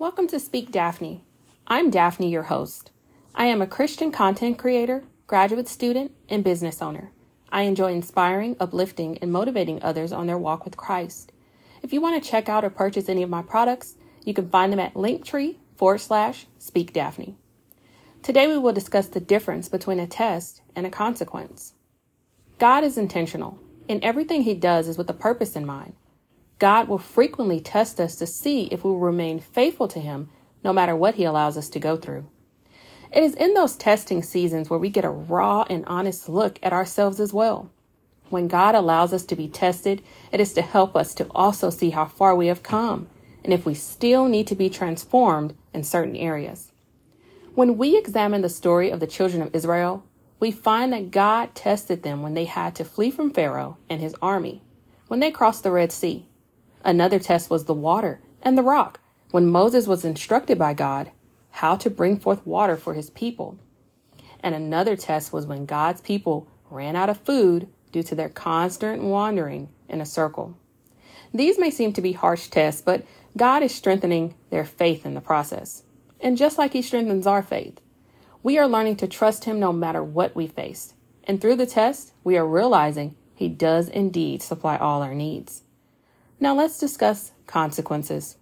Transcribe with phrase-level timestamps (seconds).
[0.00, 1.24] Welcome to Speak Daphne.
[1.66, 2.92] I'm Daphne, your host.
[3.34, 7.10] I am a Christian content creator, graduate student, and business owner.
[7.50, 11.32] I enjoy inspiring, uplifting, and motivating others on their walk with Christ.
[11.82, 14.72] If you want to check out or purchase any of my products, you can find
[14.72, 17.34] them at linktree forward slash speak Daphne.
[18.22, 21.74] Today we will discuss the difference between a test and a consequence.
[22.60, 23.58] God is intentional,
[23.88, 25.94] and everything he does is with a purpose in mind.
[26.58, 30.28] God will frequently test us to see if we will remain faithful to Him
[30.64, 32.26] no matter what He allows us to go through.
[33.12, 36.72] It is in those testing seasons where we get a raw and honest look at
[36.72, 37.70] ourselves as well.
[38.28, 41.90] When God allows us to be tested, it is to help us to also see
[41.90, 43.08] how far we have come
[43.44, 46.70] and if we still need to be transformed in certain areas.
[47.54, 50.04] When we examine the story of the children of Israel,
[50.38, 54.14] we find that God tested them when they had to flee from Pharaoh and his
[54.20, 54.62] army,
[55.08, 56.27] when they crossed the Red Sea,
[56.84, 59.00] Another test was the water and the rock,
[59.30, 61.10] when Moses was instructed by God
[61.50, 63.58] how to bring forth water for his people.
[64.40, 69.02] And another test was when God's people ran out of food due to their constant
[69.02, 70.56] wandering in a circle.
[71.34, 73.04] These may seem to be harsh tests, but
[73.36, 75.82] God is strengthening their faith in the process.
[76.20, 77.80] And just like He strengthens our faith,
[78.42, 80.94] we are learning to trust Him no matter what we face.
[81.24, 85.62] And through the test, we are realizing He does indeed supply all our needs.
[86.40, 88.36] Now let's discuss consequences.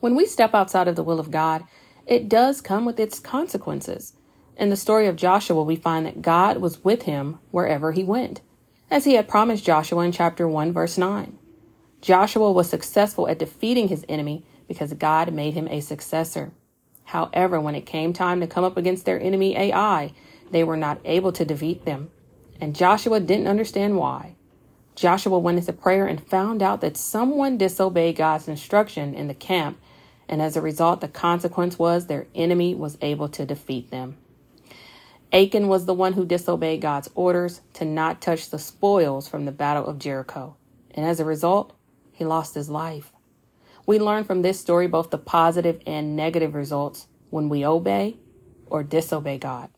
[0.00, 1.64] When we step outside of the will of God,
[2.06, 4.14] it does come with its consequences.
[4.56, 8.40] In the story of Joshua, we find that God was with him wherever he went,
[8.90, 11.38] as he had promised Joshua in chapter 1, verse 9.
[12.00, 16.50] Joshua was successful at defeating his enemy because God made him a successor.
[17.04, 20.12] However, when it came time to come up against their enemy Ai,
[20.50, 22.10] they were not able to defeat them.
[22.60, 24.36] And Joshua didn't understand why.
[25.00, 29.78] Joshua went into prayer and found out that someone disobeyed God's instruction in the camp,
[30.28, 34.18] and as a result, the consequence was their enemy was able to defeat them.
[35.32, 39.52] Achan was the one who disobeyed God's orders to not touch the spoils from the
[39.52, 40.54] battle of Jericho,
[40.90, 41.72] and as a result,
[42.12, 43.10] he lost his life.
[43.86, 48.18] We learn from this story both the positive and negative results when we obey
[48.66, 49.70] or disobey God.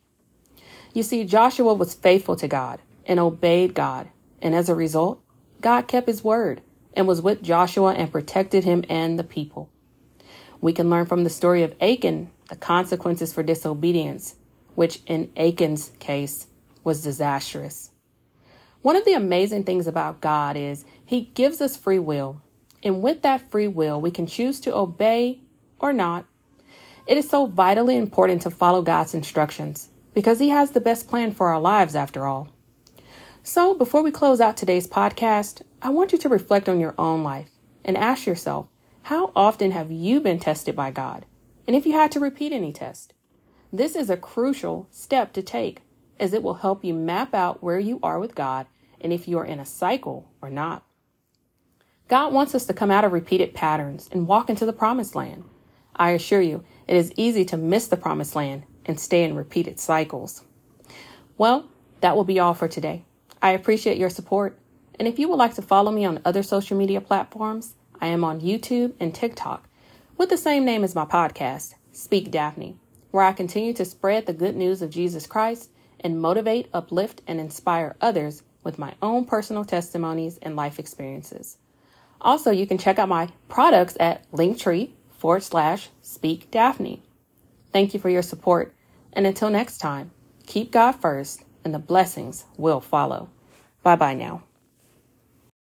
[0.92, 4.08] You see, Joshua was faithful to God and obeyed God
[4.42, 5.22] and as a result,
[5.60, 6.60] God kept his word
[6.94, 9.70] and was with Joshua and protected him and the people.
[10.60, 14.34] We can learn from the story of Achan the consequences for disobedience,
[14.74, 16.48] which in Achan's case
[16.84, 17.90] was disastrous.
[18.82, 22.42] One of the amazing things about God is he gives us free will,
[22.82, 25.40] and with that free will, we can choose to obey
[25.78, 26.26] or not.
[27.06, 31.32] It is so vitally important to follow God's instructions because he has the best plan
[31.32, 32.48] for our lives after all.
[33.44, 37.24] So, before we close out today's podcast, I want you to reflect on your own
[37.24, 37.50] life
[37.84, 38.68] and ask yourself
[39.02, 41.26] how often have you been tested by God?
[41.66, 43.14] And if you had to repeat any test,
[43.72, 45.82] this is a crucial step to take
[46.20, 48.66] as it will help you map out where you are with God
[49.00, 50.84] and if you are in a cycle or not.
[52.06, 55.42] God wants us to come out of repeated patterns and walk into the promised land.
[55.96, 59.80] I assure you, it is easy to miss the promised land and stay in repeated
[59.80, 60.44] cycles.
[61.36, 61.68] Well,
[62.02, 63.04] that will be all for today.
[63.42, 64.56] I appreciate your support.
[64.98, 68.22] And if you would like to follow me on other social media platforms, I am
[68.22, 69.68] on YouTube and TikTok
[70.16, 72.76] with the same name as my podcast, Speak Daphne,
[73.10, 77.40] where I continue to spread the good news of Jesus Christ and motivate, uplift, and
[77.40, 81.58] inspire others with my own personal testimonies and life experiences.
[82.20, 87.02] Also, you can check out my products at linktree forward slash speak Daphne.
[87.72, 88.72] Thank you for your support.
[89.12, 90.12] And until next time,
[90.46, 93.28] keep God first and the blessings will follow.
[93.82, 94.42] Bye bye now.